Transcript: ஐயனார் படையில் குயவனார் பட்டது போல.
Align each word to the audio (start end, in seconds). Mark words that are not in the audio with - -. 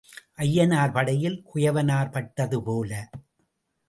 ஐயனார் 0.37 0.93
படையில் 0.93 1.37
குயவனார் 1.49 2.11
பட்டது 2.11 2.63
போல. 2.63 2.91